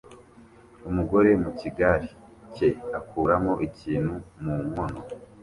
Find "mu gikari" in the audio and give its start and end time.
1.41-2.09